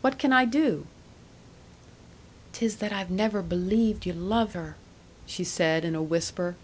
[0.00, 0.86] What can I do?"
[2.52, 4.76] "'Tis that I've never believed you loved her,"
[5.26, 6.54] she said, in a whisper.